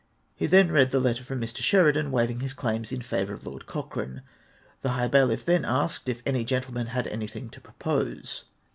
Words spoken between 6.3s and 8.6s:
gentleman had an3rthing to propose.